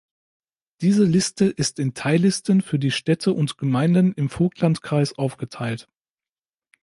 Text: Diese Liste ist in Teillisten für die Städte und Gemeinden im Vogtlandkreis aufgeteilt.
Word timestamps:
Diese 0.81 1.03
Liste 1.03 1.45
ist 1.45 1.77
in 1.77 1.93
Teillisten 1.93 2.61
für 2.61 2.79
die 2.79 2.89
Städte 2.89 3.33
und 3.33 3.59
Gemeinden 3.59 4.13
im 4.13 4.31
Vogtlandkreis 4.31 5.13
aufgeteilt. 5.15 5.87